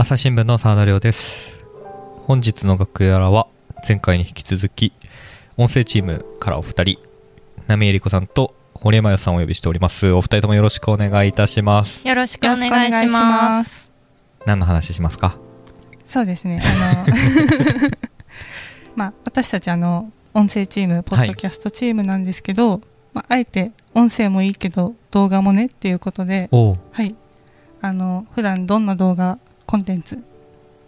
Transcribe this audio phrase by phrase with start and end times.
[0.00, 1.62] 朝日新聞の澤田亮です。
[2.26, 3.48] 本日の楽屋は
[3.86, 4.94] 前回に引き続き
[5.58, 6.98] 音声チームからお二人
[7.66, 10.10] 波江里子さんと堀山さんをお呼びしております。
[10.12, 12.08] お二人ともよろしくお願いいたします。
[12.08, 13.90] よろしくお願いします。
[14.46, 15.36] 何の話しますか？
[16.06, 16.62] そうですね。
[16.64, 17.90] あの
[18.96, 22.80] まあ私たちあの音声チームポッドキャストチームなんですけど、
[23.12, 26.48] まあ、あえて音声もいいけど動画もねっていうことで
[26.92, 27.14] はい。
[27.82, 29.38] あの普段どんな動画
[29.70, 30.22] コンテンツ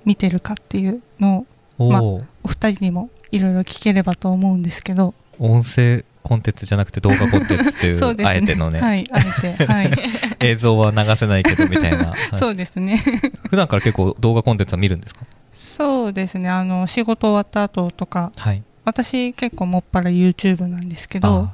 [0.05, 1.47] 見てるかっていうの
[1.79, 5.15] をまあお二人にもいろいろ聞ければと思うんですけど。
[5.39, 8.23] 音声コンテンツじゃなくて動画コンテンツといそうね。
[8.23, 9.91] うあえてのね、はいあえてはい。
[10.41, 12.15] 映像は流せないけどみたいな。
[12.39, 12.99] そうですね。
[13.51, 15.21] 普段から結構動画コンテンツは見るんですか？
[15.55, 16.49] そうですね。
[16.49, 18.63] あの仕事終わった後とかはい。
[18.85, 21.53] 私結構もっぱら YouTube なんですけどあ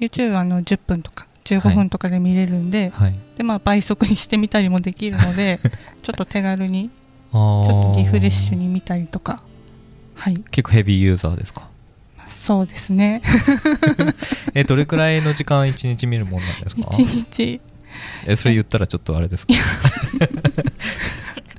[0.00, 1.26] YouTube はあの10分とか
[1.56, 3.14] 15分とかで見れるんで、はい。
[3.36, 5.60] でまあ倍速にしてみたりもできるので
[6.02, 6.90] ちょっと手軽に
[7.32, 9.42] ちょっとリフレッシュに見たりとか。
[10.14, 10.42] はい。
[10.50, 11.68] 結構ヘビーユーザーですか？
[12.26, 13.22] そうですね。
[14.54, 16.82] えどれくらいの時間一日見るもんなんですか？
[16.92, 17.60] 一日。
[18.26, 19.54] えそれ言ったらちょっとあれですか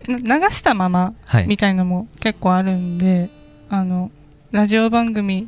[0.08, 1.48] な流したままはい。
[1.48, 3.30] みたいのも結構あるんで、
[3.70, 4.12] あの
[4.52, 5.48] ラジオ番組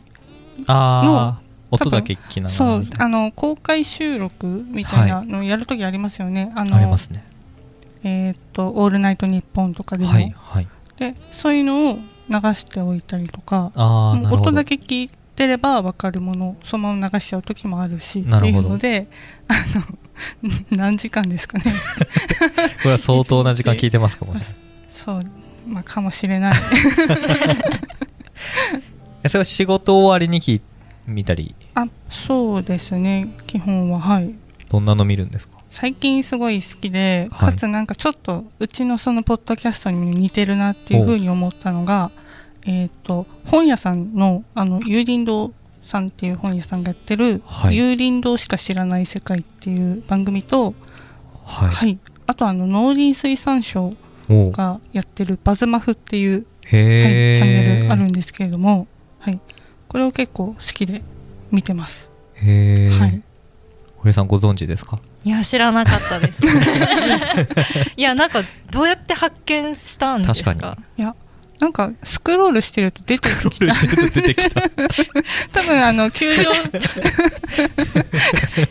[0.68, 1.41] ああ多分
[1.72, 7.26] 音だけ聞きながらそうあの公開収録みたいなのをやるときありますよね、あのありますね。
[8.04, 10.68] えーっと「オールナイトニッポン」とかでも、はいはい。
[10.98, 13.72] でそういうのを流しておいたりとか
[14.32, 19.08] 音だけ聞いてれば分かるものをそのまま流しちゃう時もあるしっていうので
[19.48, 19.98] あの
[20.78, 21.66] 何時間ですかね。
[22.84, 24.56] これは相当な時間聞いてますかもしれない。
[24.92, 25.22] そう、
[25.68, 26.54] まあ、かもしれない。
[29.24, 30.62] えそれは仕事終わりに聞い
[31.08, 31.56] 見たり？
[31.76, 33.36] あそうですね。
[33.48, 34.00] 基本は。
[34.00, 34.34] はい。
[34.70, 35.58] どんなの見るんですか？
[35.70, 37.52] 最近すごい好きで、はい。
[37.52, 42.12] かつなんかちょっとうちのそのポッドキャストに似てるなっていうふうに思ったのが
[42.66, 45.52] えっ、と本屋さんのあの有林堂
[45.84, 47.76] さんっていう本屋さんがやってる「はい。
[47.76, 50.76] 有林堂しか知らない世界」っていう番組と、
[51.44, 53.94] はい、はい、あとあの農林水産省
[54.30, 58.88] がやってる「バズマフ」っていう、はい、チャンネルあるんですけれども、はい、
[59.92, 61.02] これを結構好きで
[61.52, 62.10] 見てます。
[62.36, 63.22] へえ、はい、
[63.98, 65.00] 堀さんご存知ですか？
[65.26, 66.42] いや知らなかったです。
[67.98, 68.42] いやなんか
[68.72, 70.52] どうやって発見したんですか？
[70.54, 71.14] 確かいや
[71.60, 73.74] なんかスクロールしてると出てきた。
[73.74, 74.62] してると出てきた。
[75.52, 76.46] 多分あの急上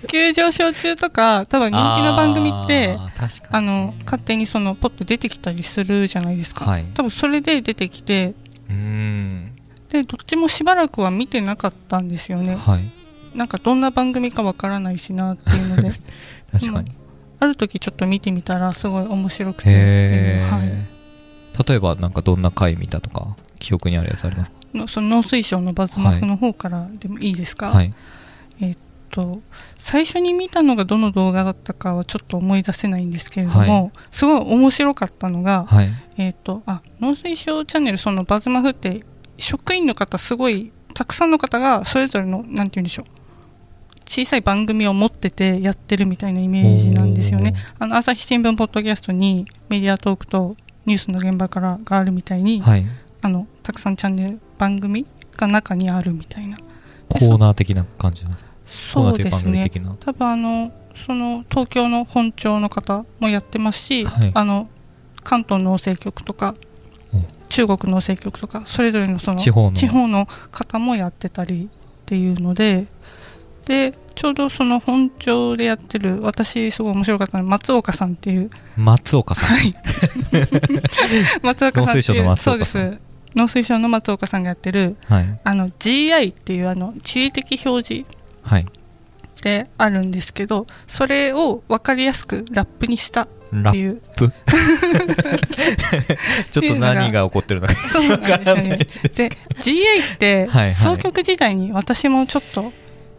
[0.08, 3.68] 急上昇中とか多分人気の番組ってあー確かに。
[3.68, 6.86] あの勝手にそのポッと出てきたりするじゃないですか、はい。
[6.94, 8.34] 多分それで出てきて
[8.68, 9.52] うーん
[9.90, 12.56] でどっちもしばらくは見てなかったんですよね。
[12.56, 12.90] はい。
[13.36, 15.92] なんかどんな番組かわからないしなっていうので。
[16.52, 16.92] 確かに、
[17.38, 20.86] ある時ちょっと見てみたらすごい面白くてはい、え、
[21.64, 24.52] 例えばなんかどんな回見たとか記憶にあるやつあります？
[24.74, 27.94] のその農水省のバズマフの方からでもいいですか、かはい。
[29.10, 29.42] と
[29.78, 35.90] 最初に見たのがどの動画だったかはちょっと思い出せないんですけれども、はすごい面白かったのが、はい。
[36.16, 39.04] えっ、とあ農水省チャンネルそのバズマフって
[39.40, 43.06] 職員の方すごいたくさんの方がそれぞれのなんて言うんでしょう
[44.06, 47.54] 小さい番組を持っててやってるみたいなイメージなんですよね。
[47.78, 52.84] あの朝日新聞ポッドキャストにメディアトークとニュースの現場からがあるみたいに、はい。
[53.22, 55.06] あのたくさんチャンネル番組
[55.36, 56.56] が中にあるみたいな。
[57.08, 58.50] コーナー的な感じなんですか？
[58.66, 59.70] そうですね。
[60.00, 64.30] 多分あのその東京の本庁の方もやってますし、はい。
[64.34, 64.68] あの
[65.22, 66.69] 関東農政局とかお
[67.48, 70.08] 中国農政局とかそれぞれのその地方の。
[70.08, 72.86] の方もやってたりっていうので
[73.66, 78.50] でちょうどその本庁でやってる私すごい面白かったのは松岡さんっていう。
[78.76, 79.56] 松岡さん。
[79.56, 79.74] はい。
[81.42, 82.64] 松岡さんっていうそうで岡さん。
[82.64, 82.98] す。
[83.36, 85.40] 農水省の松岡さんがやってるはい。
[85.44, 88.06] あの GI っていうあの地理的表示
[88.42, 88.66] はい。
[89.42, 94.32] であるんですけどそれを分かりやすくラップにしたラップ。
[96.50, 97.74] ちょっと何が起こってるのか。
[97.74, 98.78] そうなんですよね。
[99.14, 99.28] で
[99.62, 102.72] GI って総局時代に私もちょっと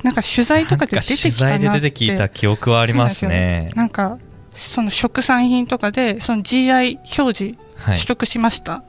[0.04, 1.60] なんか取材とかで出てきたなって。
[1.60, 3.72] 取材で出てきた記憶はありますね。
[3.76, 4.18] なんか
[4.54, 7.96] その食産品とかでその GI 表示はい。
[7.96, 8.76] 取得しました。
[8.76, 8.84] っ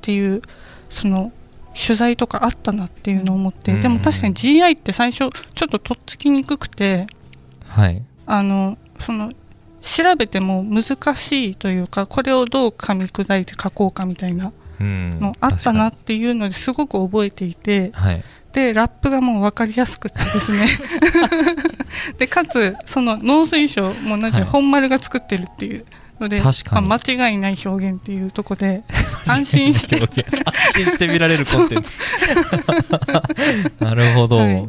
[0.00, 0.42] ていう、
[0.88, 1.32] その
[1.74, 3.80] 取材とかあったなっていうのを思って、うん。
[3.80, 7.06] でも確かに GI って最初ちょっととっつきにくくて。
[7.66, 8.02] はい。
[8.26, 9.32] あのその
[9.80, 10.84] 調べても難
[11.16, 15.20] しいというかこれをどう噛み砕いて書こうかみたいなうん。
[15.20, 18.24] のあったなっ確ていうのですごく覚えていてはい。
[18.52, 20.66] でラップがもう分かりやすくてですね。
[22.18, 24.62] でかつその農水省もなんていうのはい。
[24.62, 25.84] 本丸が作ってるっていう
[26.18, 28.82] のでまあ間違いない表現っていうとこで
[29.26, 29.96] 安心して
[30.44, 31.88] 安心して見られるコンテンツ。
[33.78, 34.68] なるほど、はい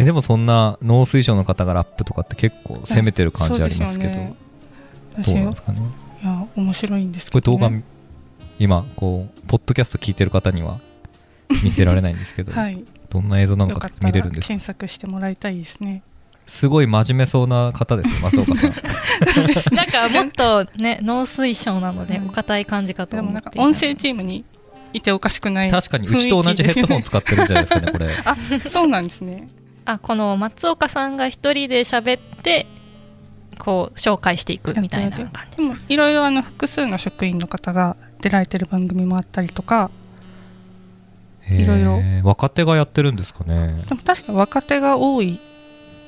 [0.00, 5.40] えでもそんな農水省の方がラップとかって結構攻めてる感じありますけどそうですよね。
[5.40, 5.80] どうなんですかね？
[6.20, 7.84] 私いや面白いんですこれ動画、けどね、
[8.58, 10.80] 今こうポッドキャスト聞いてる方には
[11.62, 12.82] 見せられないんですけど、 はい。
[13.10, 14.48] どんな映像なのか見れるんですか？
[14.48, 16.02] 検索してもらいたいですね。
[16.46, 18.70] すごい真面目そうな方ですよ 松岡さん。
[19.76, 22.26] なんかもっとね農水省なのでうん。
[22.28, 23.34] お堅い感じかと思って。
[23.34, 24.44] なんか音声チームに
[24.92, 28.08] いておかしくない確かにうちと同じヘッドホン使ってるんじゃないですかねこれ。
[28.24, 28.36] あ
[28.68, 29.48] そうなんですね
[29.84, 32.66] あこの松岡さんが一人で喋って
[33.58, 35.56] こう紹介していくみたいな感じ。
[35.58, 39.90] でもいろいろあの複数の職員の方が出られてる番組もあったりとか
[41.48, 42.00] いろいろ。
[42.22, 43.84] 若手がやってるんですかね。
[43.88, 45.40] でも確か若手が多い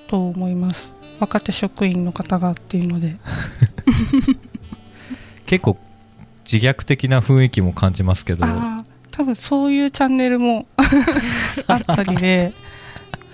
[0.09, 0.95] と思います。
[1.19, 3.17] 若手職員の方がっていうので。
[5.47, 5.79] 結構
[6.51, 8.45] 自虐的な雰囲気も感じますけど。
[8.45, 10.67] ああ多分そういうチャンネルも
[11.69, 12.53] あったりで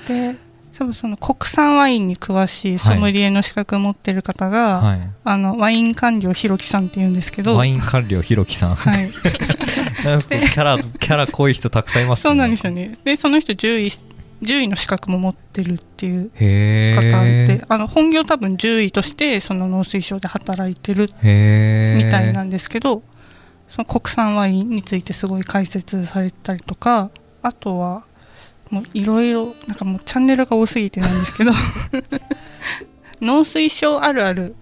[0.09, 0.37] で
[0.79, 5.11] 多分その国産ワインに詳しいソムリエの資格を持ってる方が、はい。
[5.25, 7.57] あのワイン官僚ひろきさんっていうんですけど。
[7.57, 8.75] ワイン官僚ひろきさん。
[8.77, 12.23] はい、 キャラキャラ濃い人たくさんいますね。
[12.23, 12.97] そうなんですよね。
[13.03, 13.91] でその人獣医
[14.41, 23.03] 獣医の資格も持ってるっていうへ方でえあの本業多分獣医としてその農水省で働いてるみたいなんですけど、
[23.69, 27.11] その国産ワインについてすごい解説されてたりとか
[27.43, 28.05] あとは
[28.71, 31.53] もういろいろなんかもうチャンネルが多すぎてなんですけど。
[33.21, 34.55] 農水省あるある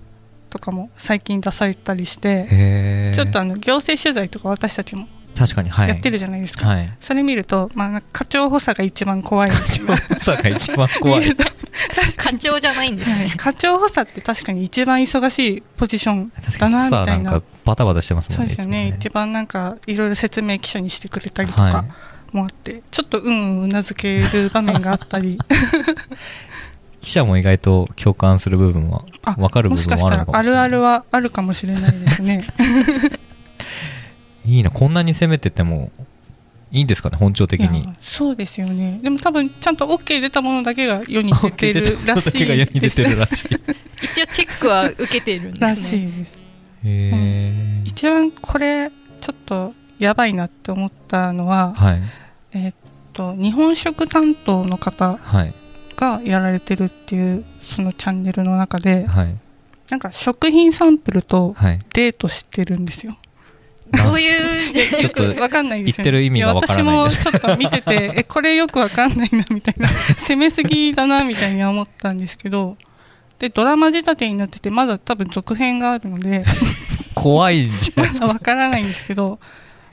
[0.50, 5.06] とかも最近出されてたりして、ちょっとあの行政取材とか私たちも
[5.36, 5.88] 確かにはい。
[5.90, 6.92] やってるじゃないですか、はい。
[6.98, 9.50] それ見ると、まあ、課長補佐が一番怖い。
[9.50, 11.36] 一番さが一番怖い。
[12.16, 13.34] 課長じゃないんですね。
[13.36, 17.30] 課長補佐って確かに一番忙しいポジション確かにだなみたいな。
[17.32, 18.88] かバタバタしてますもんねそうですよね。
[18.88, 21.84] いつも一番なんかいろいろ説明記者にしてくれたりとはか
[22.32, 25.34] もあって、ちょっとうんうんうなずける場面があったり。
[25.34, 25.38] い、
[27.00, 30.52] 記者も意外と共感する部分はあ分かる部もしか分もあるのしたらあかもしれない。
[30.52, 32.44] るあるはあるかもしれないですね。
[34.44, 35.90] いいなこんなに攻めてても
[36.70, 37.88] いいんですかね本調的に。
[38.02, 38.98] そうですよね。
[39.02, 42.80] でも多分ちゃんと OK 出たものだけが世に出てるらしい。
[42.80, 43.60] ですてるらしいへ
[44.02, 45.88] 一応チェックは受けてるんでらすね。
[45.88, 46.32] しいです。
[46.84, 48.90] え一番これ
[49.20, 52.02] ちょっとやばいなって思ったのは、はい。
[52.52, 52.74] えーっ
[53.12, 55.54] と日本食担当の方はい。
[55.96, 59.36] がやられてるっていうそのチャンネルの中ではい。
[59.88, 61.78] なんか食品サンプルとはい。
[61.94, 63.16] デートしてるんですよ。
[63.92, 66.04] どういうちょっとよく わかんないですよ、ね。
[66.04, 67.26] 言ってる意味がわからないです。
[67.26, 72.76] や私もちょっと見てて、 え、これよくわかんないなみたいな、攻めすぎだなみたいには思ったんですけど、
[73.38, 76.44] で、ドラマ仕立てになってて、まだ多分続編があるので、
[77.14, 78.26] 怖いんじゃないですか。
[78.26, 79.38] わからないんですけど、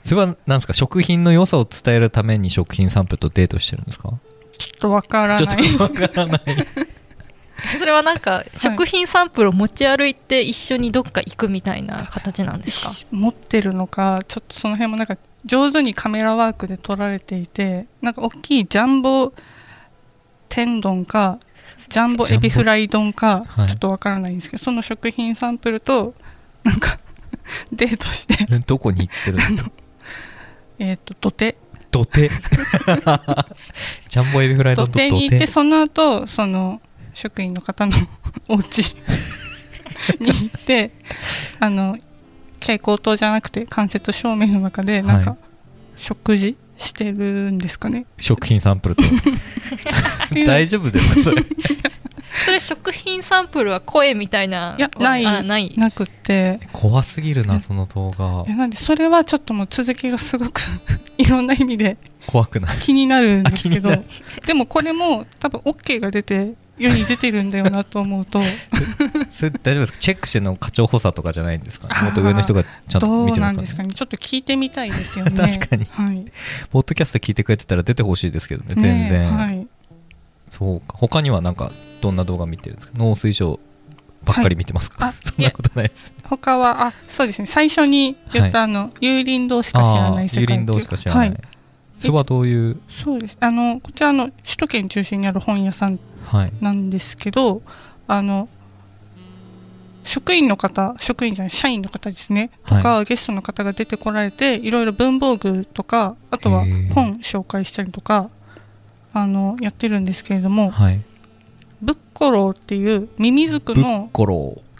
[0.04, 0.74] それは何ですか？
[0.74, 4.12] 食品の良さを伝えるために食品サンプルとデートしてるんですか？
[4.52, 5.76] ちょっとわからちょっない。
[5.76, 6.42] とわからない。
[7.78, 12.92] それはなんか食品サンプルを持ち歩いて一緒にどっか行くみたいな形なんですか？
[13.10, 15.16] 持ってるのか、ちょっとその辺もなんか
[15.46, 19.32] 上手にカメラワークで撮られていて、なんか大きいジャンボ
[20.48, 21.38] 天丼か、
[21.88, 23.68] ジャンボエビフライ丼か、はい。
[23.68, 26.14] ちょっとわからないんですけど、その食品サンプルと、
[26.62, 26.98] なんか
[27.72, 29.70] デートして、どこに行ってるんですか
[30.78, 31.56] えっ、と、土手、
[31.90, 32.28] 土手。
[34.08, 35.10] ジャンボエビフライド土手。
[35.10, 36.80] に行って、手その後、その
[37.14, 37.96] 職員の方の
[38.48, 38.78] お家
[40.20, 40.92] に行って、
[41.60, 41.98] あの、
[42.60, 45.38] 蛍光灯じゃなくて間接照明の中で、なんか、はい
[45.96, 48.06] 食事してるんですかね。
[48.18, 49.02] 食品サンプルと。
[50.44, 51.44] 大丈夫ですかそれ
[52.44, 54.74] それ食品サンプルは声みたいな？
[54.78, 55.24] いやない。
[55.26, 55.72] あない。
[55.76, 58.44] なくて、怖すぎるなその動画。
[58.46, 60.60] いやなんでそれはちょっともう続きがすごく
[61.16, 62.76] いろんな意味で怖くない？
[62.78, 63.90] 気になるんですけど。
[64.46, 68.40] でもこれも多分 OK が出て世に出てるんだよなと思うと。
[69.30, 69.98] それ大丈夫ですか？
[69.98, 73.94] チェックしてるの課長補佐とかじゃないんですかもっと上の人がちゃんと見てるのかなんですかね？
[73.94, 75.30] ちょっと聞いてみたいですよね。
[75.36, 75.84] 確かに。
[75.88, 76.24] はい、
[76.70, 79.66] ポッドキャスト聞いてくれてたら出てほしいですけどね全然、ねはい、
[80.56, 82.92] そうか他にはなんかどんな動画見てるんですか？
[82.96, 83.58] 農水省
[84.24, 85.14] ばっかり見てますか、はい。
[85.14, 86.12] あ そんなことないです。
[86.24, 87.46] 他はあそうですね。
[87.46, 91.40] 最初に言ったあの、有林堂しか知らない世界有林堂しか知らない、はい、
[91.98, 92.78] それはどういう？
[92.88, 93.36] そうです。
[93.40, 96.52] あのこちらの首都圏中心にある本屋さんはい。
[96.60, 97.62] なんですけど
[98.06, 98.48] あの
[100.04, 102.50] 職員の方職員じゃない社員の方ですね。
[102.66, 106.60] とか、ゲストの方が出てこられていろいろ文房具とかあとは
[106.94, 108.28] 本紹介したりとか
[109.14, 111.00] あのやってるんですけれどもはい。
[111.80, 114.10] ブッコローっていうミミズクの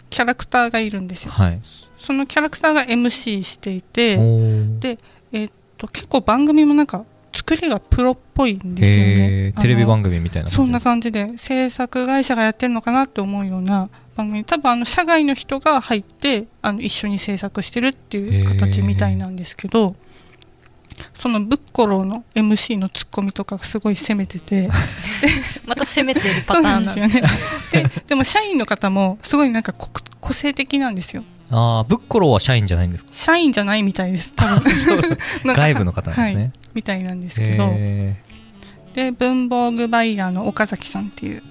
[0.09, 1.31] キャラクターがいるんですよ。
[1.31, 1.61] はい。
[1.97, 4.17] そのキャラクターが MC していて
[4.79, 4.99] で
[5.31, 14.45] えっと結構番組もなんか作りがプロっぽいんですよへねーテレビ番組組みたいなそんな感感じで制作会社がやってるのかなって思うような番組。
[14.45, 19.95] 多分あの社外の人が入ってあの一緒に制作してるっていう形みたいなんですけど
[21.13, 24.69] そのブッコローの MC のツッコミとかがすごい攻めてて。
[25.65, 27.21] また攻めてるパターンなんですよね。
[27.71, 29.89] ででも社員の方もすごいなんかこ
[30.21, 31.21] 個性的なんですよ。
[31.21, 33.11] じああブッコローは社員じゃないんですか？
[33.13, 34.33] 社員じゃないみたいです。
[34.35, 34.63] 多分。
[35.53, 37.69] 外部の方なんですね、 はい、みたいなんですけど。
[37.73, 38.15] へ
[38.93, 41.43] で文房具バイヤーの岡崎さんっていう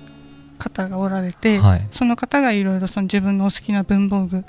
[0.58, 1.86] 方がおられて、ーはい。
[1.90, 4.44] その方がいろいろその自分のお好きな文房具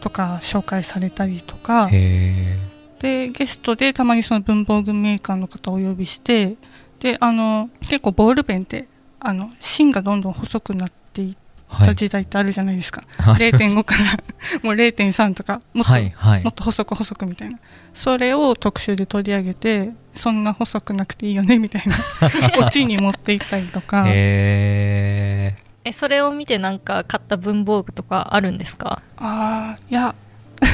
[0.00, 2.58] とか紹介されたりとかへ
[3.00, 6.56] でゲストでたまにその文房具メーカーの方をお呼びして
[7.00, 8.86] であの結構ボールペンって
[9.18, 11.36] あの芯がどんどん細くなっていっー
[11.72, 11.86] はい。
[11.86, 13.34] た時代ってあるじゃないですか、はい。
[13.52, 14.12] 0.5から
[14.64, 16.42] もう0.3とかもっと、はいはい。
[16.42, 17.58] もっと細く細くみたいな。
[17.94, 21.94] それを特集で取り上げてそんな細くなくていいよねみたいな。
[22.66, 24.04] オチに持っていったりとか。
[24.08, 25.54] へ
[25.84, 29.00] えそれを見てなんか買った文房具とかあるんですか？
[29.16, 30.14] ああいや。
[30.60, 30.66] さ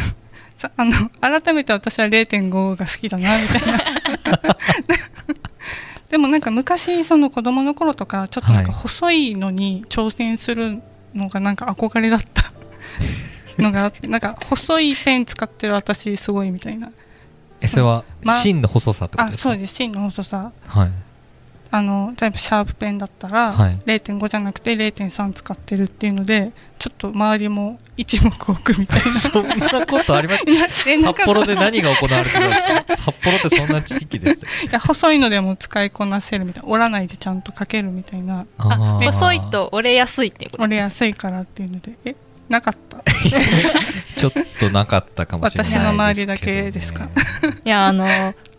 [0.77, 4.57] あの改めて私は0.5が好きだなみたいな。
[6.11, 10.81] でもなんか昔その子供の頃とかちょっとなんかはい細いのに挑戦する
[11.15, 12.53] のがなんか憧れだった。
[13.59, 16.91] のがあってなんか細いペン使ってる私すごいみたいな。
[17.61, 19.43] えそれはま芯の細さとあですか？
[19.45, 19.75] そうです。
[19.75, 20.53] 芯の細さ。
[20.67, 20.91] はい
[21.71, 23.79] あの例えばシャープペンだったら、はい。
[23.87, 29.15] 0.5じゃなくて0.3使ってるっていうのでちょっと周りも一目置くみたいな。
[29.15, 30.69] そんなことありました
[31.15, 32.43] 札幌で何が行われてたん
[32.87, 39.07] ですか札幌ってそんな地域でした いや細いのでも使いこなせるみたいな折らないでちゃんと書けるみたいなああー。
[39.13, 40.63] 細いと折れやすいっていうこと？
[40.65, 41.93] 折れやすいからっていうので。
[42.05, 42.15] え
[42.49, 42.99] なかった？
[44.17, 47.09] ちょっとなかったかもしれないですけど、ね、私の周りだけですか？
[47.65, 48.07] いやあの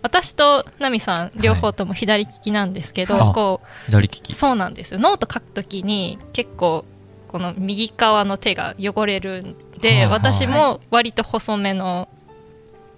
[0.07, 3.33] 私とナミさん両方とも左利きなんですけど、はい。
[3.33, 4.31] こ左利き。
[4.31, 4.99] うそうなんですよ。
[5.01, 6.85] ノート書くときに結構
[7.27, 12.07] この右側の手が汚れるんで、はいはい私も割と細めの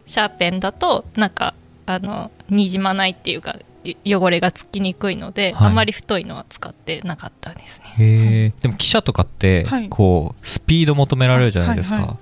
[0.05, 1.55] シャーペンだとなんか
[1.87, 5.67] あのにじまないっていうかい汚れがつきにくいので、はい。
[5.67, 7.95] あんまり太いのは使ってなかったですね。
[7.97, 9.89] へえでも記者とかってはい。
[9.89, 12.17] こうスピード求められるじゃないですか、はいはい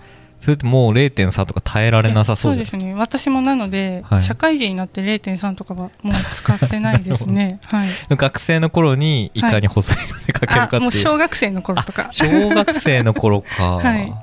[0.47, 2.97] それってもう0.3とか耐えられなさそうですそうですね。
[2.97, 4.21] 私もなので、はい。
[4.21, 7.59] 社会人になって0.3とかはもう使ってないですね。
[7.65, 7.89] はい。
[8.09, 12.07] 学生の頃にいかに細いので書けるかっていう、あもう小学生の頃とか。
[12.11, 14.13] 小学生の頃か、 はい。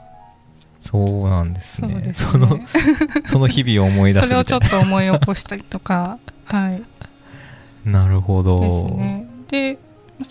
[0.81, 1.93] そうなんですね。
[1.93, 2.67] そうですそのね
[3.27, 6.19] その日々を思い出すそれをちょっと思い起こしたりとか。
[6.47, 6.83] はい。
[7.85, 8.61] ななるほど。
[8.61, 9.27] ですね。
[9.51, 9.79] で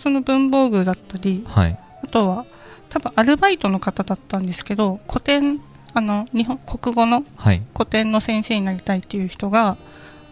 [0.00, 1.78] その文房具だったりはい。
[2.02, 2.46] あとは
[2.88, 5.60] 多分アルバイトの方だったんですけど古典
[5.94, 7.62] あの日本国語のはい。
[7.72, 9.76] 古典の先生になりたいっていう人が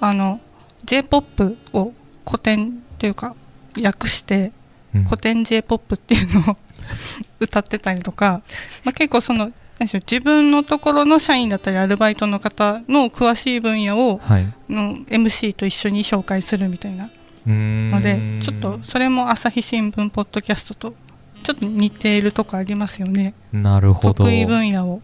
[0.00, 0.40] あの
[0.84, 1.92] j p o p を
[2.26, 3.34] 古典というか
[3.82, 4.52] 訳して
[4.94, 5.04] うん。
[5.04, 6.56] 古典 j p o p っていうのを
[7.40, 8.42] 歌ってたりとか、
[8.84, 14.52] まあ、結構その何でしょう自分のところの社員だったりアルバイトの方の詳しい分野をはい。
[14.68, 17.08] の MC と一緒に紹介するみたいな
[17.46, 20.94] のでちょっとそれも朝日新聞ポッドキャストと
[21.42, 23.34] ちょっと似ているとこありますよね。
[23.52, 24.14] なるほど。
[24.14, 25.02] 得意分野を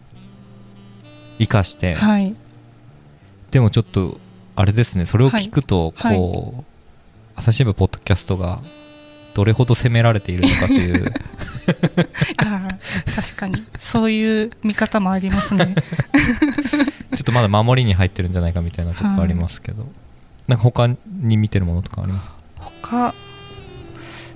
[1.39, 2.35] 生かして、はい。
[3.51, 4.19] でもちょっと
[4.57, 5.07] あれですね。
[5.07, 6.17] それを聞くと、はい。
[6.17, 6.65] こう、
[7.37, 8.61] 朝日新聞ポッドキャストが
[9.35, 11.13] どれほど責められているのかという。
[12.37, 13.65] 確かに。
[13.79, 15.75] そういう見方もありますね。
[17.15, 19.87] ちょっとまだ守りに入ってるんじゃないかみたいなところありますけど、
[20.47, 22.35] なんか他に見てるものとかありますか？
[22.83, 23.15] 他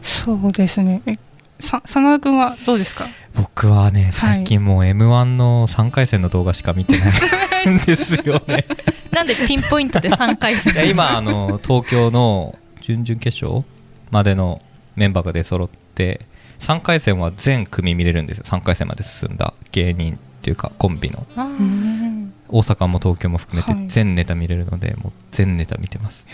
[0.03, 1.03] そうですね。
[1.07, 1.17] え
[1.63, 3.07] さ真田君はどうですか？
[3.35, 7.07] 僕はね最近もう m 1の3回戦の動画しか見てな
[7.63, 8.67] いんですよね。
[9.13, 10.73] なんでピンポイントで3回戦？
[10.75, 13.65] いや今あの東京の準々決勝
[14.11, 14.61] までの
[14.97, 16.27] メンバーが出揃って
[16.59, 18.45] 3回戦は全組見れるんですよ。
[18.47, 21.27] 3回戦まで進んだ芸人っていうかコンビの。
[22.49, 23.87] 大阪も東京も含めてはい。
[23.89, 26.27] 全ネタ見れるので、もう全ネタ見てます。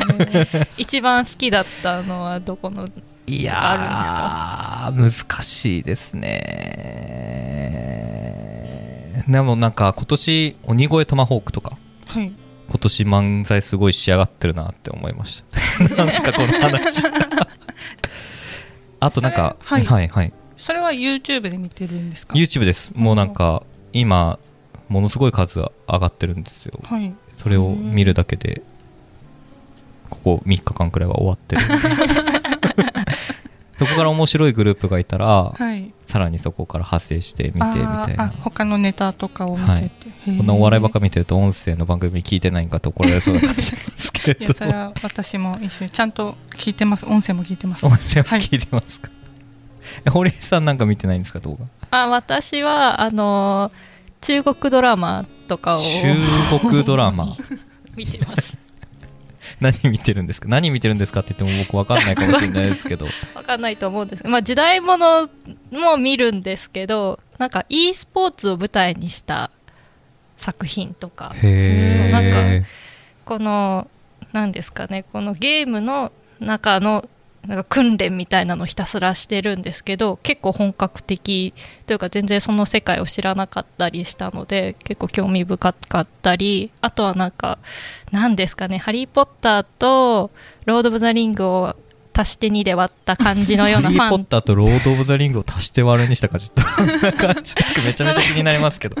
[0.78, 2.88] 一番好きだったのはどこの
[3.26, 5.10] いや難
[5.42, 6.32] しいですね。
[9.28, 12.32] でもなんか今年鬼越トマホークとかはい。
[12.68, 15.44] 今年漫才すごい仕上がってるなって思いまし
[15.88, 15.94] た。
[15.96, 17.06] なんすかこの話。
[18.98, 19.84] あとなんかはい。
[19.84, 20.32] はいはい。
[20.56, 22.92] それは YouTube で見てるんですか？YouTube です。
[22.94, 23.62] もうなんか
[23.92, 24.38] 今
[24.88, 26.80] ものすごい数が上がってるんですよ。
[26.84, 27.14] はい。
[27.36, 28.62] それを見るだけで
[30.12, 31.62] ここ3日間くらいは終わってる。
[33.78, 35.92] そこから面白いグループがいたらはい。
[36.06, 38.28] さらにそこから派生して見てみたいな。
[38.28, 47.06] 他のネタとかを見てて、へーこんなお笑いばっか見てると音声の番組聞いてないんかと怒られそうな感じですけれどいやそれは私も一緒にちゃんと聞いてます。
[47.06, 47.86] 音声も聞いてます。
[47.86, 49.08] 音声は聞いてますか、
[50.04, 51.66] え堀江さんなんか見てないんですか動画？
[51.90, 53.72] あ私はあの
[54.20, 56.14] 中国ドラマとかを中
[56.60, 57.38] 国ドラマ。
[57.96, 58.56] 見てます
[59.62, 60.48] 何見てるんですか？
[60.48, 63.06] 何見てるんですかって言っても僕わかんないかもしれないですけど。
[63.34, 65.28] わかんないと思うんですけど、まあ、時代物
[65.70, 69.50] も見るんですけどなんか e スポーツを舞台にした
[70.36, 71.32] 作品とか。
[71.42, 72.64] へそうなんえ
[73.24, 73.88] この
[74.32, 75.04] 何ですかね。
[75.04, 77.08] このゲームの中の
[77.46, 81.52] なんか訓練みたいなのをひたすらしてるんですけど結構本格的
[81.86, 87.58] というか全然その世界を知らなかったりしたので結構興味深かったりあとはなんか
[88.12, 90.30] 何ですかね「ハリー・ポッター」と
[90.66, 91.76] 「ロード・オブ・ザ・リング」を
[92.14, 99.00] 足して2で割った感じのような ハリー・ファンポッターとロード・オブ・ザ・リングを足して割るにしたかちょっとどんな感じですかめちゃめちゃ気になりますけど。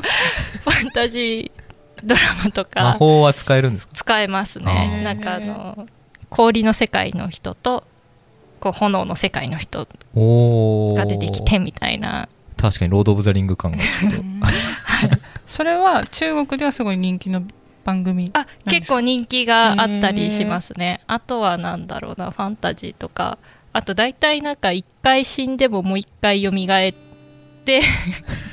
[0.68, 1.62] ァンタジー
[2.04, 3.94] ドラマとか魔法は使えるんですか？
[3.94, 5.02] 使えますね。
[5.04, 5.86] なんかあの
[6.30, 7.84] 氷の世界の人と
[8.62, 12.28] こう炎の世界の人おおが出てきてみたいな。
[12.56, 14.20] 確かにロード・オブ・ザ・リング感がちょっと。
[14.20, 14.40] うん。
[15.46, 17.42] それは中国ではすごい人気の
[17.84, 21.00] 番組あ結構人気があったりしますね。
[21.08, 23.38] あとはなんだろうなファンタジーとか。
[23.74, 26.52] あと大体なんか一回死んでももう一回蘇っ
[27.64, 27.80] て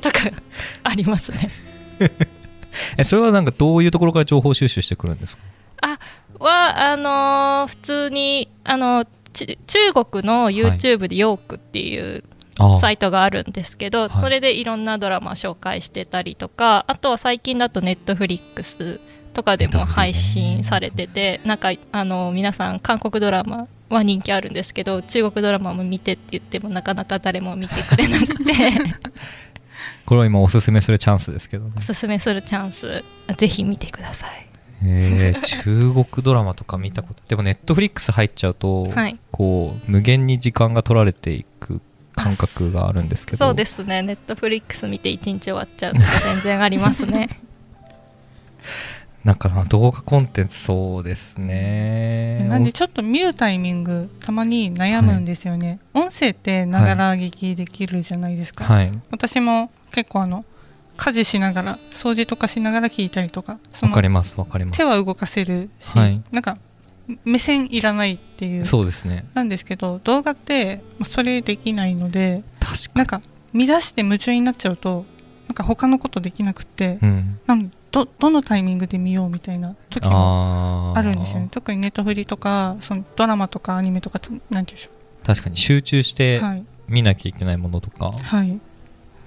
[0.00, 0.18] とか
[0.82, 1.50] ありますね。
[2.96, 5.36] えそれはなんかどういうところから情報収集してくるんです
[5.76, 5.98] か？
[6.40, 12.24] はあのー普通にあのち中国の YouTube でヨークっていう
[12.58, 14.10] あサイトがあるんですけど、はい。
[14.18, 19.00] それでいろんなドラマ紹介してたりとかあとは最近だとネットフリックス
[19.32, 28.52] とかでも配信されててなんかあの皆さん韓国ドラマは人気あるんですけど中国ドラマも見てって言ってもなかなか誰も見てくれなくて。
[30.04, 31.72] これは今おすすめするチャンスですけどね。
[31.76, 33.04] おすすめするチャンス
[33.36, 34.49] ぜひ見てください。
[34.82, 39.18] へえ中国ドラマとか見たことでもネットフリックス入っちゃうと、はい。
[39.30, 41.80] こう無限に時間が取られていく
[42.14, 43.38] 感覚があるんですけど。
[43.38, 44.02] そうですね。
[44.02, 47.28] ネットフリックス見て1日終わっちゃうとか全然ありますね。
[49.24, 52.46] なんかまあ動画コンテンツそうですね。
[52.48, 58.92] なんでちょっと見るタイミングたまに悩むんですよね、音声ってながら聞きできるじゃないですか、はい。
[59.10, 60.46] 私も結構あの
[60.96, 64.76] 家事しながら掃除とかしながら聞いたりとかわかりますわかります。
[64.76, 66.22] 手は動かせるし、はい。
[66.30, 66.58] なんか
[67.24, 68.64] 目線いらないっていう。
[68.64, 69.26] そうですね。
[69.34, 73.22] なんですけど動画ってまあそれできないので確かなんか
[73.52, 75.04] 見出して夢中になっちゃうと
[75.48, 77.40] なんか他のことできなくて、にうん。
[77.46, 81.48] なんどどのタイミングで見ようみたいな時もあるんですよね。
[81.50, 84.90] 特にネットフリとかそのドラマとかアニメとかつなんて言うんでしょ
[85.26, 88.60] 確かに集中しうてはい、見なきゃいけないものとか、はい、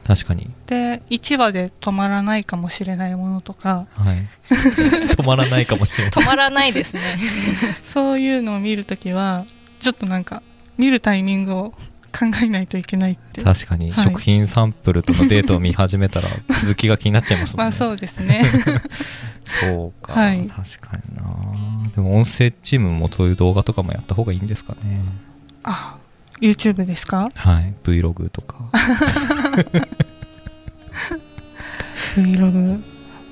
[0.05, 0.49] 確かに。
[0.67, 3.87] で1話で止まらないかもしれないものとか。
[3.93, 4.17] はい。
[5.15, 6.11] 止まらないかもしれない。
[6.11, 7.01] 止まらないですね。
[7.81, 9.45] そういうのを見るときは
[9.79, 10.41] ちょっとなんか
[10.77, 11.73] 見るタイミングを
[12.13, 13.41] 考えないといけないって。
[13.41, 14.03] 確かに、はい。
[14.03, 16.29] 食品サンプルとのデートを見始めたら
[16.61, 17.69] 続きが気になっちゃいますもんね。
[17.69, 18.45] まあそうですね。
[19.45, 20.47] そうか、はい。
[20.47, 21.89] 確かにな。
[21.95, 25.01] でも音声チームもそういう動画とかもやった方がいいんですかね。
[25.63, 25.92] あ
[26.43, 27.29] YouTube ですか？
[27.33, 27.73] はい。
[27.83, 28.69] Vlog とか。
[32.15, 32.83] Vlog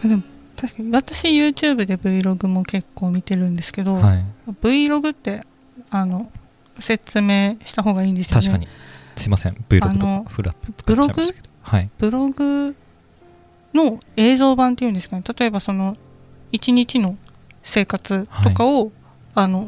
[0.02, 0.24] でも
[0.56, 4.24] 確かに私 YouTube で Vlog も結構見てるんですけど、はい。
[4.62, 5.42] Vlog って
[5.90, 6.32] あの
[6.80, 8.48] 説明した方がいいんですよね。
[8.48, 8.68] 確かに。
[9.18, 9.58] すいません。
[9.68, 11.22] Vlog とかフラッとブログ？
[11.64, 11.90] はい。
[11.98, 12.76] ブログ
[13.74, 15.24] の映像版っていうんですかね。
[15.38, 15.98] 例えばその
[16.54, 17.18] 一日の
[17.62, 18.94] 生活とかを、
[19.36, 19.68] あの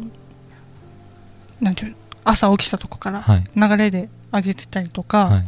[1.59, 1.97] なんていうの？
[2.23, 3.43] 朝起きたとこからはい。
[3.55, 5.43] 流れで上げてたりとか、は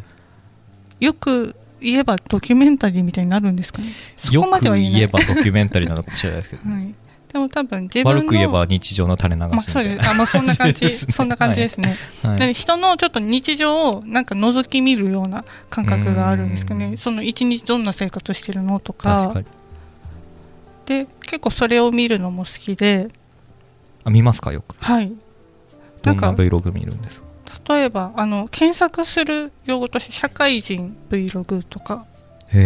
[1.00, 1.06] い。
[1.06, 3.88] よく言えばドキュメンタリーみたいになるんですかね？
[4.18, 5.00] そよこまではく言えない。
[5.00, 6.94] 言えばドキュメンタリーなのかもしれないですけど、 はい、
[7.32, 10.10] でも多分自分の悪く言えば日常の垂れ流しみまあ、たいな、そうです。
[10.10, 10.90] あ、まあ、そんな感じ。
[11.12, 12.38] そんな感じですね、はい。
[12.38, 19.34] で人のちょっと日常をなんか覗き見るような感覚があるんですかうんねその一日どんな生活してるのとか。
[20.86, 23.10] で結構それを見るのも好きで。
[24.04, 24.54] あ見ますか？
[24.54, 24.76] よく。
[24.80, 25.12] はい
[26.06, 27.28] どんな Vlog 見るんですか？
[27.74, 32.06] 例えばあの検索する用語として社会人 Vlog とか。
[32.48, 32.58] あと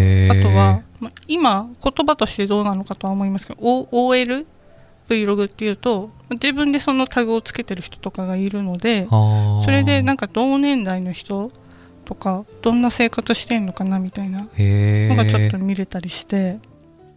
[0.49, 4.45] は、まあ、今言葉としてどうなのかとは思いますけど OL
[5.08, 11.52] Vlog っていうと自分でそのタグをつけてる人とかがいるのでそれでなんかか同年代の人
[12.06, 16.60] とかどんな生活してんのかなみたいなのがちょっと見れたりして。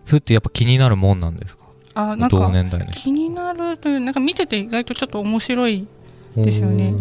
[0.04, 1.64] それってやっぱ気になるもんなんですか？
[1.94, 2.50] あなん同か
[2.92, 5.86] 気になるというなんか見てて意外とちょっと面白い
[6.36, 6.94] ですよね。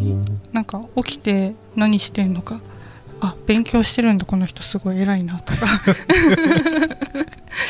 [0.51, 2.59] なんか起きて何してんのか。
[3.23, 4.25] あ勉強してるんだ。
[4.25, 5.67] この人すごい偉いなとか。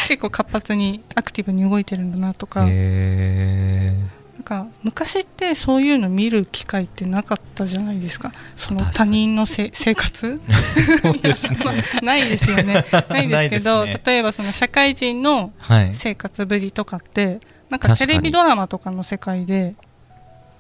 [0.07, 3.93] 結構活発にアクティブに動いてるんだなとか、へ
[4.35, 8.31] なんか昔ってそういうの見る機会ってなかったじゃないですか。
[8.55, 10.41] その他人のせ生活？
[12.01, 12.83] ないですよね。
[13.09, 13.99] ないですけどね。
[14.05, 15.89] 例えばその社会人のはい。
[15.93, 19.75] 生活ぶりとかってなんかテレビドラマとかの世界で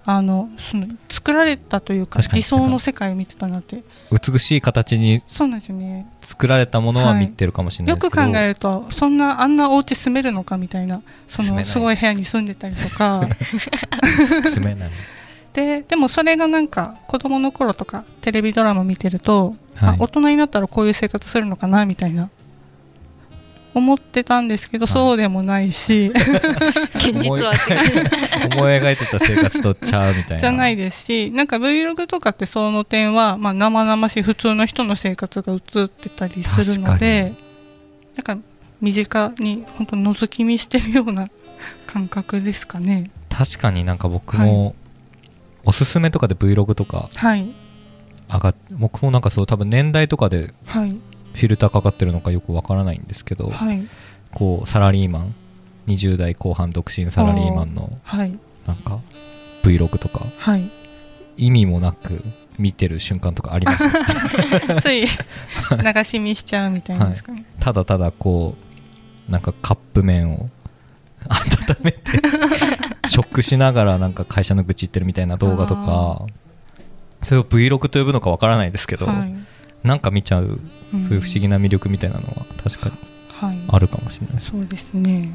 [0.03, 3.83] あのその作られたというか理想の世界を見てたなって。
[4.11, 6.07] 美しい形にそうなんですよね。
[6.21, 11.77] 作られたものは見てるかもしれないよですけど、く考えるとそんなあんなお家住めるのかみたいな そのす。
[11.77, 13.21] ごい部屋に住んでたりとか。
[14.51, 14.89] 住めない、
[15.53, 19.89] ででもそれがなんか子供の頃とかテレビドラマ見てると、はい。
[19.89, 22.29] あ大人になったらこういう生活するのかなみたいな
[23.73, 24.93] 思ってたんですけど、はい。
[24.93, 26.11] そうでもないし。
[26.95, 28.53] 現実は違う。
[28.53, 30.39] 思い描いてた生活とちゃうみたいな。
[30.39, 37.33] じゃないですしなんか Vlog とかってその点は、まあ、生々しい普通の人の生活が映ってたりするので
[38.15, 38.43] なんか
[38.81, 41.27] 身近に本当覗き見してるような
[41.87, 43.05] 感覚ですかね。
[43.29, 44.75] 確かになんか僕も、
[45.63, 47.49] おすすめとかで Vlog とかはい。
[48.33, 50.97] 上がっ僕もなんかそう多分年代とかではい
[51.33, 53.87] フィルターかかってるのかよくわからないんですけど、はい。
[54.33, 55.35] こうサラリーマン
[55.87, 58.37] 20代後半独身サラリーマンのはい。
[58.65, 58.99] なんか
[59.63, 60.69] Vlog とかはい。
[61.37, 62.21] 意味もなく
[62.59, 63.83] 見てる瞬間とかあります？
[63.83, 63.89] よ
[64.81, 67.45] つい流し見しちゃうみたいですかね。
[67.59, 68.55] ただただこ
[69.27, 70.49] うなんかカップ麺を
[71.29, 71.99] 温めて
[73.07, 76.23] 食しながらなんか会社の愚痴言ってるみたいな動画とか
[77.23, 79.33] それを Vlog と呼ぶのかわからないですけど、はい
[79.83, 80.59] なんか見ちゃう
[80.93, 81.03] うん。
[81.05, 82.95] そういう不思議な魅力みたいなのは確かに
[83.33, 83.57] はい。
[83.69, 84.35] あるかもしれない。
[84.37, 85.31] ですそうですね。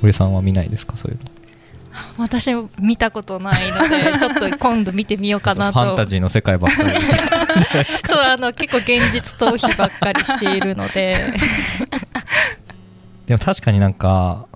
[0.00, 0.96] 堀さんは見ないですか？
[0.96, 1.24] そういうの。
[2.16, 5.78] 私も見たことないのでちょっと今度見てみようかなと。
[5.82, 6.90] ファンタジーの世界ばっかり。
[8.06, 11.18] そうあの結構現実逃避ばっかりしているので。
[13.26, 14.46] でも確かになんか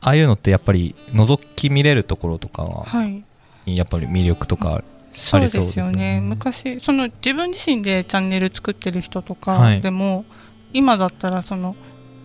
[0.00, 3.24] ああいうのってやっぱり覗き見れるところとかははい。
[3.66, 4.82] やっぱり魅力とか
[5.12, 6.20] そうですよね。
[6.20, 9.76] 昔その自分自身でチャンネル作ってる人とはい。
[9.78, 10.24] かでも、
[10.72, 11.76] 今だったらその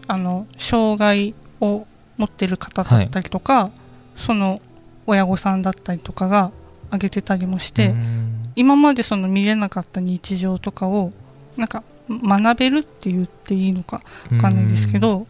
[0.08, 3.72] あの障害を持ってる方だったりとか、
[4.16, 4.62] その
[5.08, 6.52] 親御さんだったりとかが
[6.92, 8.44] 上げてたりもして、うん。
[8.56, 11.12] 今までその見れなかった日常とかを
[11.58, 15.28] なんか学べるって言っていいのかわかんないですけど、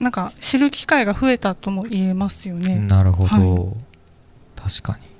[0.00, 2.78] なんか知る機会が増えたとも言えますようんね。
[2.78, 3.72] なるほど、は
[4.56, 5.17] 確かに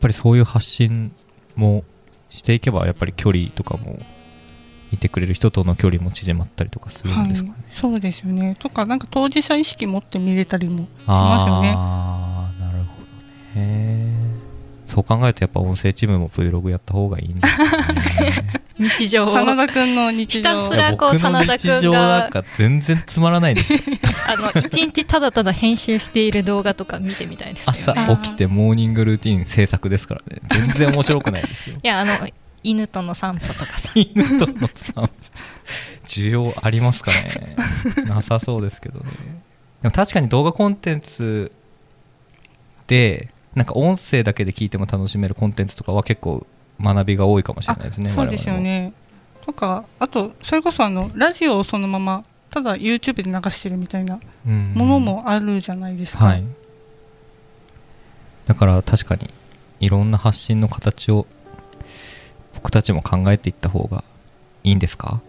[0.00, 1.12] ぱりそういう発信
[1.56, 1.84] も
[2.30, 3.98] していけばやっぱり距離とかも
[4.92, 8.56] いてくれる人との距離も縮まったりとかするんですかね、はい、そうですよね。
[8.58, 11.74] とかなんか当事者意識持って見れたりもしますよね。
[11.76, 12.84] ああなるほ
[13.54, 13.89] どね
[14.90, 18.60] そう考えるとやっぱ音声チームも Vlog やった方がいいんですね。
[18.78, 19.32] 日常を。
[19.32, 21.76] 真田君の日ひた常すらこう僕の真田君が。
[21.76, 23.78] 日常なんか全然つまらないですよ。
[24.26, 28.16] あの一日ただただ編集している動画とか見てみたいですよ朝ね。
[28.20, 30.40] 起きてモーニングルーティン制作ですからね。
[30.48, 31.76] 全然面白くないですよ。
[31.82, 32.28] いやあの
[32.64, 33.90] 犬との散歩とかさ。
[33.94, 35.10] 犬との散歩。
[36.04, 37.54] 需要ありますかね。
[38.06, 39.06] なさそうですけどね。
[39.82, 41.52] でも確かに動画コンテンツ
[42.88, 46.46] でなんか音声だけで聞いても楽しめるコンテンツとかは結構
[46.80, 48.92] 学びが多いかもしれないですねそうですよね。
[49.44, 56.44] とかあとそれこそあのラジオをそのままただ YouTube で流してるみたいなものもあるじゃないですか、はい。
[58.46, 59.30] だから確かに
[59.80, 61.26] いろんな発信の形を
[62.54, 64.04] 僕たちも考えていった方が
[64.64, 65.20] いいんですか？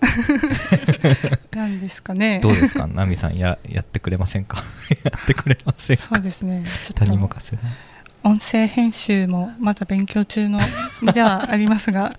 [1.52, 2.38] なんですかね。
[2.40, 2.86] どうですか？
[2.86, 4.62] ナミさんややってくれませんか？
[5.04, 6.02] やってくれませんか？
[6.14, 6.64] そうですね。
[6.82, 7.62] ちょ他っと人任せだ
[8.24, 10.58] 音声編集もまだ勉強中の
[11.02, 12.16] 身ではありますが。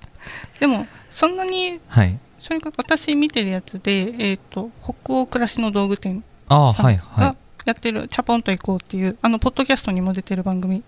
[0.60, 2.18] でもそんなにはい。
[2.38, 10.82] それが私見てるやつで、えー、と北欧暮らしの道具店さんはいはがやってる「チャポンと行こう」っていうあのポッドキャストにも出てる番組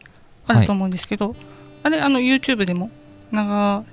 [0.46, 1.34] あると思うんですけど、
[1.82, 2.90] あれあの YouTube でも
[3.32, 3.38] 流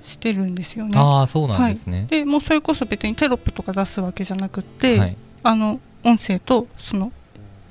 [0.04, 0.98] してるんですよいね。
[0.98, 2.06] ああそうなんですね。
[2.08, 5.16] でもうそれこそ別にテロップとか出すわけじゃなくって、はい。
[5.42, 7.12] あの音声とその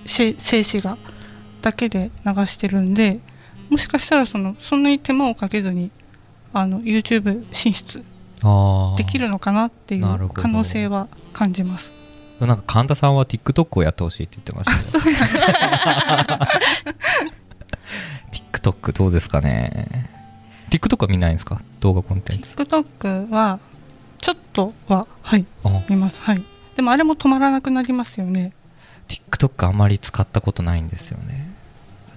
[0.05, 0.97] し静止画
[1.61, 3.19] だけで流してるんで
[3.69, 5.89] もしかしたらそのそんなに手間をかけずに
[6.53, 8.03] あの YouTube 進出
[8.97, 11.93] できるのかなっていう可能性は感じます。
[12.39, 15.03] なんか神田さんは TikTok をやってほしいって言ってましたよ
[18.51, 20.09] TikTok どうですかね
[20.73, 21.61] TikTok は見ないんですか？
[21.81, 22.55] 動画コンテンツ。
[22.55, 23.59] TikTok は
[24.19, 25.83] ちょっとははいあ。
[25.87, 26.19] 見ます。
[26.19, 26.41] はい。
[26.75, 28.53] でもあれも止まらなくなりますよね。
[29.07, 31.53] TikTok あまり使ったことないんですよね。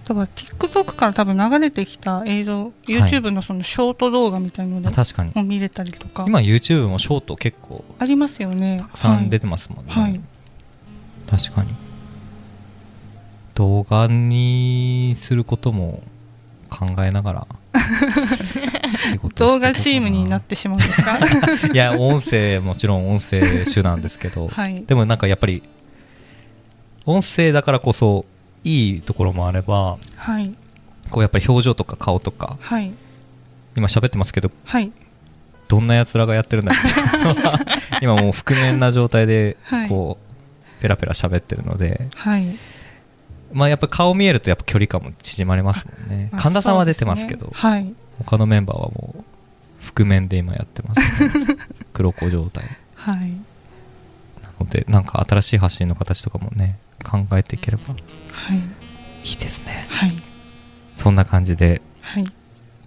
[0.07, 5.33] とは TikTok から多分流れてきた映像 YouTube のそのショート動画みたいのであ確かに。
[5.35, 6.25] も見れたりとか。
[6.27, 8.79] 今 YouTube もショート結構ありますよね。
[8.81, 10.19] たくさん出てますもんね、はい。
[11.29, 11.75] 確かに。
[13.55, 16.03] 動画にすることも
[16.71, 17.47] 考えながら
[19.35, 21.19] 動画チームになってしまうんですか？
[21.73, 24.85] いや音声もちろん音声手なんですけど、はい。
[24.87, 25.63] でもなんかやっぱり
[27.05, 28.25] 音声だからこそ
[28.65, 30.53] いいところもあればはい。
[31.11, 32.93] こうやっぱり表情とか顔とかはい。
[33.77, 34.91] 今喋ってますけどはい。
[35.69, 39.89] どんなやつらがやってるんだって 今もう覆面な状態ではい。
[39.89, 42.57] こうペラペラ喋ってるので、はい
[43.53, 46.29] まあやっぱ顔見えるとやっぱ距離感も縮まりますもんね。
[46.33, 47.53] まあ神田さんは出てますけどね。
[47.55, 47.95] はい。
[48.19, 49.25] 他のメンバーはもう
[49.81, 51.57] 覆面で今やってます、ね、
[51.93, 52.65] 黒子状態。
[52.95, 53.31] はい。
[54.43, 57.95] なのでなんか新しい発信の形とかもね考えていければ。
[58.33, 58.59] はい。
[58.59, 59.87] いいですね。
[59.91, 60.13] はい。
[60.95, 62.27] そんな感じではい。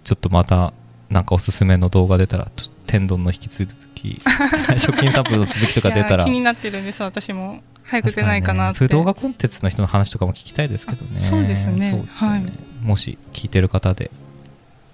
[0.02, 0.72] ちょっとまた
[1.10, 2.50] なんかおすすめの動画出たら
[2.86, 4.20] 天丼の引き続き
[4.78, 6.24] 食品サンプルの続きとか出たら。
[6.24, 7.62] 気になってるんです私も。
[7.82, 8.74] 早く出ないかなって。
[8.74, 11.20] ねそういう動画コンテンツの人の話とかも聞きたいですけどね。
[11.20, 11.90] そうですね。
[11.90, 12.34] そうですよね。
[12.34, 12.52] はい。
[12.82, 14.10] もし聞いてる方で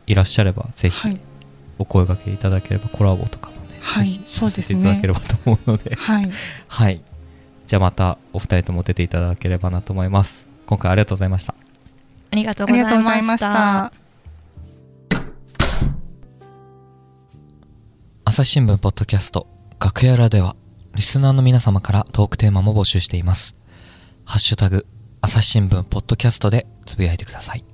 [0.07, 1.20] いらっしゃればぜひはい。
[1.79, 4.62] お声掛けいただければコラボとかもね、はいぜひそうですね。
[4.62, 5.94] させていただければと思うので。
[5.94, 6.31] はい。
[6.68, 7.00] はい。
[7.66, 10.46] じゃあまたお二人とも出ていただければなと思います。
[10.66, 11.55] 今回ありがとうございました。
[12.31, 14.06] ありがとうございました
[18.29, 19.47] 朝日新聞ポッドキャスト
[19.81, 20.57] 楽屋裏では
[20.97, 23.55] リスナーの皆様からトークテーマも募集しています。
[24.25, 24.85] ハッシュタグ
[25.21, 27.65] 朝日新聞ポッドキャストでつぶやいてください。